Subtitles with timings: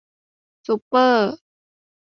[0.67, 1.31] ซุปเปอร์